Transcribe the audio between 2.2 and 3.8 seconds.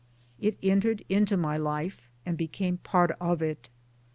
and became part of it.